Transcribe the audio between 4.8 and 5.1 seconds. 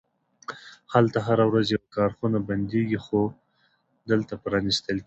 کیږي